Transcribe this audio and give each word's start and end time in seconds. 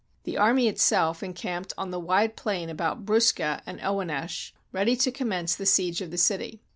The 0.23 0.35
army 0.35 0.67
itself 0.67 1.21
encamped 1.21 1.73
on 1.77 1.91
the 1.91 1.99
wide 1.99 2.35
plain 2.35 2.71
about 2.71 3.05
Bruska 3.05 3.61
and 3.67 3.79
Owenecz, 3.81 4.51
ready 4.71 4.95
to 4.95 5.11
commence 5.11 5.53
the 5.53 5.67
siege 5.67 6.01
of 6.01 6.09
the 6.09 6.17
city. 6.17 6.59